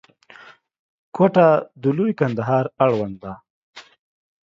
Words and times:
کوټه 1.15 1.47
د 1.81 1.83
لوی 1.97 2.11
کندهار 2.19 2.65
اړوند 2.85 3.15
ده. 3.23 3.33